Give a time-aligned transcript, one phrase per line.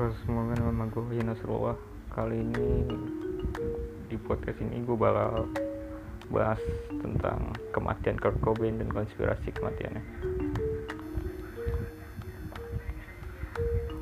[0.00, 1.76] Halo semuanya nama gue Wahyu Nasrullah
[2.16, 2.88] Kali ini
[4.08, 5.44] di podcast ini gue bakal
[6.32, 6.56] bahas
[6.88, 10.00] tentang kematian Kurt Cobain dan konspirasi kematiannya.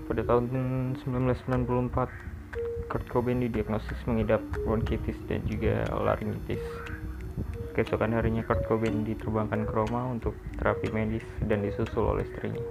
[0.06, 0.44] Pada tahun
[1.02, 1.66] 1994
[2.94, 6.62] Kurt Cobain didiagnosis mengidap bronkitis dan juga laryngitis
[7.74, 12.62] Keesokan harinya Kurt Cobain diterbangkan ke Roma untuk terapi medis dan disusul oleh istrinya.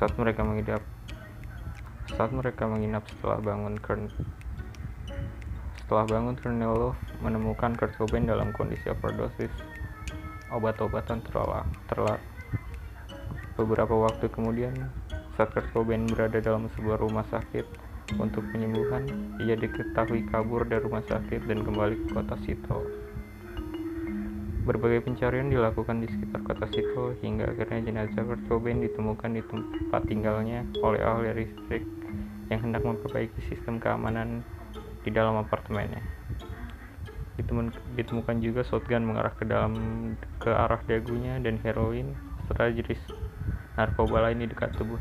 [0.00, 0.80] Saat mereka mengidap
[2.14, 4.10] saat mereka menginap setelah bangun Kern
[5.90, 9.50] setelah bangun Kernelov menemukan Kurt Cobain dalam kondisi overdosis.
[10.54, 12.22] Obat-obatan terlarang terlar
[13.58, 14.70] beberapa waktu kemudian
[15.34, 17.90] saat Kurt Cobain berada dalam sebuah rumah sakit.
[18.22, 19.06] Untuk penyembuhan
[19.42, 22.86] ia diketahui kabur dari rumah sakit dan kembali ke kota Seattle
[24.66, 30.02] Berbagai pencarian dilakukan di sekitar kota Seattle hingga akhirnya jenazah Kurt Cobain ditemukan di tempat
[30.06, 31.99] tinggalnya oleh ahli listrik
[32.50, 34.44] yang hendak memperbaiki sistem keamanan
[35.06, 36.02] di dalam apartemennya.
[37.96, 39.72] Ditemukan juga shotgun mengarah ke dalam
[40.36, 42.12] ke arah dagunya dan heroin
[42.44, 43.00] serta jenis
[43.78, 45.00] narkoba lain di dekat tubuh.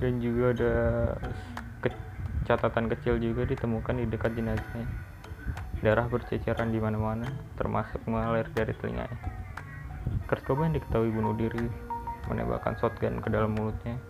[0.00, 0.74] Dan juga ada
[1.84, 1.92] ke
[2.48, 4.88] catatan kecil juga ditemukan di dekat jenazahnya
[5.84, 7.28] Darah berceceran di mana-mana,
[7.60, 9.20] termasuk mengalir dari telinganya.
[10.24, 11.68] Kurt Cobain diketahui bunuh diri,
[12.24, 14.00] menembakkan shotgun ke dalam mulutnya,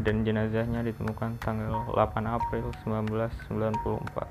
[0.00, 4.26] dan jenazahnya ditemukan tanggal 8 April 1994.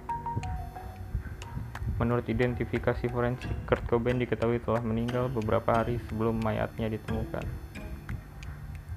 [2.01, 7.45] Menurut identifikasi forensik, Kurt Cobain diketahui telah meninggal beberapa hari sebelum mayatnya ditemukan.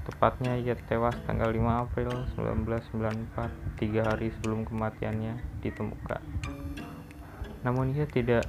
[0.07, 6.23] Tepatnya ia tewas tanggal 5 April 1994, tiga hari sebelum kematiannya ditemukan
[7.67, 8.47] namun ia tidak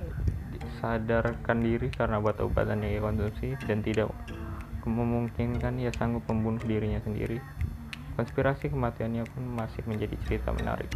[0.78, 4.14] sadarkan diri karena obat-obatan yang ia konsumsi dan tidak
[4.86, 7.42] memungkinkan ia sanggup membunuh dirinya sendiri.
[8.18, 10.90] Konspirasi kematiannya pun masih menjadi cerita menarik.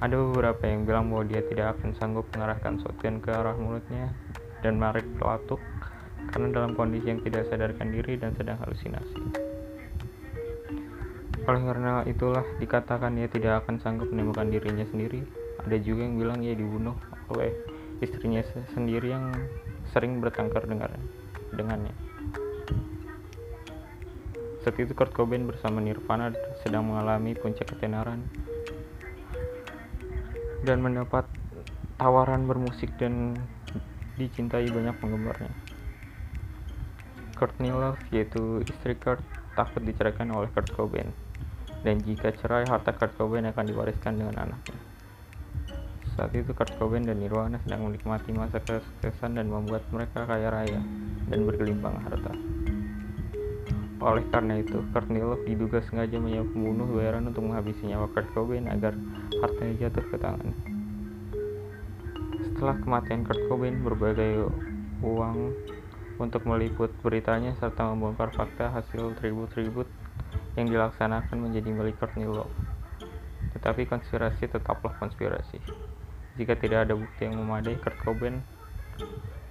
[0.00, 4.10] Ada beberapa yang bilang bahwa dia tidak akan sanggup mengarahkan shotgun ke arah mulutnya
[4.64, 5.60] dan Marek pelatuk
[6.32, 9.20] karena dalam kondisi yang tidak sadarkan diri dan sedang halusinasi.
[11.44, 15.22] Oleh karena itulah dikatakan ia tidak akan sanggup menemukan dirinya sendiri
[15.62, 16.96] ada juga yang bilang ia dibunuh
[17.30, 17.54] oleh
[18.02, 18.42] istrinya
[18.74, 19.30] sendiri yang
[19.94, 20.90] sering bertengkar dengan
[21.54, 21.94] dengannya.
[24.62, 26.30] Saat itu Kurt Cobain bersama Nirvana
[26.62, 28.22] sedang mengalami puncak ketenaran
[30.62, 31.26] dan mendapat
[31.98, 33.34] tawaran bermusik dan
[34.14, 35.50] dicintai banyak penggemarnya.
[37.34, 39.18] Kurt Love yaitu istri Kurt
[39.58, 41.10] takut diceraikan oleh Kurt Cobain
[41.82, 44.78] dan jika cerai harta Kurt Cobain akan diwariskan dengan anaknya.
[46.14, 50.78] Saat itu Kurt Cobain dan Nirvana sedang menikmati masa kesuksesan dan membuat mereka kaya raya
[51.26, 52.51] dan bergelimpang harta.
[54.02, 58.66] Oleh karena itu, Kurt Nilov diduga sengaja menyiap pembunuh bayaran untuk menghabisi nyawa Kurt Cobain
[58.66, 58.98] agar
[59.38, 60.50] hartanya jatuh ke tangan.
[62.42, 64.50] Setelah kematian Kurt Cobain, berbagai
[65.06, 65.54] uang
[66.18, 69.86] untuk meliput beritanya serta membongkar fakta hasil tribut-tribut
[70.58, 72.50] yang dilaksanakan menjadi milik Kurt Nilov.
[73.54, 75.62] Tetapi konspirasi tetaplah konspirasi.
[76.34, 78.42] Jika tidak ada bukti yang memadai, Kurt Cobain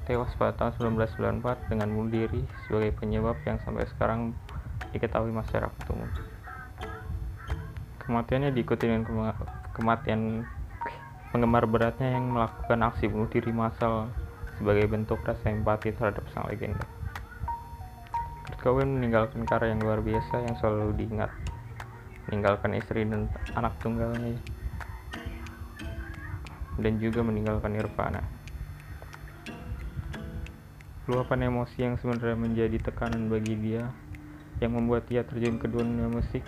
[0.05, 4.33] tewas pada tahun 1994 dengan bunuh diri sebagai penyebab yang sampai sekarang
[4.91, 6.09] diketahui masyarakat umum.
[8.01, 9.05] Kematiannya diikuti dengan
[9.77, 10.43] kematian
[11.31, 14.11] penggemar beratnya yang melakukan aksi bunuh diri massal
[14.59, 16.83] sebagai bentuk rasa empati terhadap sang legenda.
[18.45, 21.31] Kurt Cobain meninggalkan karya yang luar biasa yang selalu diingat,
[22.27, 24.35] meninggalkan istri dan anak tunggalnya
[26.81, 28.40] dan juga meninggalkan Nirvana.
[31.11, 33.91] Luapan emosi yang sebenarnya menjadi tekanan bagi dia
[34.63, 36.39] yang membuat ia terjun ke dunia musik.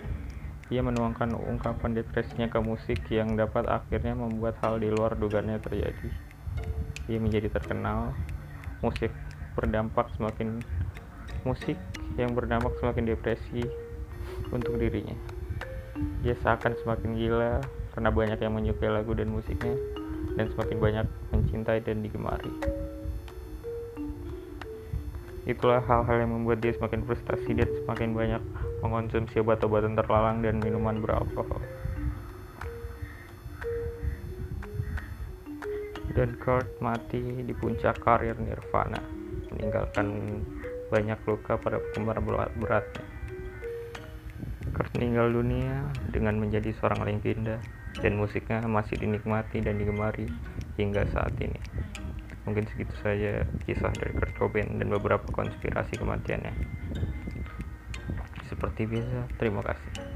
[0.71, 6.09] Ia menuangkan ungkapan depresinya ke musik yang dapat akhirnya membuat hal di luar dugaannya terjadi.
[7.11, 8.15] Ia menjadi terkenal,
[8.79, 9.11] musik
[9.59, 10.63] berdampak semakin
[11.43, 11.75] musik
[12.15, 13.67] yang berdampak semakin depresi
[14.55, 15.19] untuk dirinya.
[16.23, 17.59] Ia seakan semakin gila
[17.91, 19.75] karena banyak yang menyukai lagu dan musiknya
[20.39, 22.92] dan semakin banyak mencintai dan digemari.
[25.43, 28.43] Itulah hal-hal yang membuat dia semakin frustasi dan semakin banyak
[28.79, 31.59] mengonsumsi obat-obatan terlarang dan minuman beralkohol.
[36.13, 39.01] Dan Kurt mati di puncak karir Nirvana,
[39.51, 40.39] meninggalkan
[40.87, 42.21] banyak luka pada penggemar
[42.55, 43.03] beratnya.
[44.71, 47.59] Kurt meninggal dunia dengan menjadi seorang legenda
[47.99, 50.29] dan musiknya masih dinikmati dan digemari
[50.79, 51.59] hingga saat ini.
[52.43, 56.53] Mungkin segitu saja kisah dari Kurt Cobain dan beberapa konspirasi kematiannya.
[58.53, 60.12] seperti biasa terima kasih